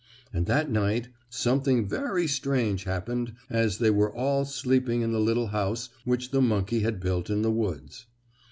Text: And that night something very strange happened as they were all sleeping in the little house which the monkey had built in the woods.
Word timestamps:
And 0.33 0.47
that 0.47 0.67
night 0.67 1.09
something 1.29 1.87
very 1.87 2.25
strange 2.25 2.85
happened 2.85 3.33
as 3.51 3.77
they 3.77 3.91
were 3.91 4.11
all 4.11 4.45
sleeping 4.45 5.01
in 5.03 5.11
the 5.11 5.19
little 5.19 5.49
house 5.49 5.89
which 6.05 6.31
the 6.31 6.41
monkey 6.41 6.79
had 6.79 6.99
built 6.99 7.29
in 7.29 7.43
the 7.43 7.51
woods. 7.51 8.07